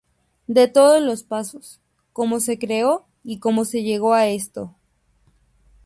De 0.47 0.67
todos 0.67 0.99
los 0.99 1.21
pasos, 1.21 1.79
cómo 2.11 2.39
se 2.39 2.57
creó 2.57 3.05
y 3.23 3.37
cómo 3.37 3.65
se 3.65 3.83
llegó 3.83 4.15
a 4.15 4.25
esto. 4.29 4.75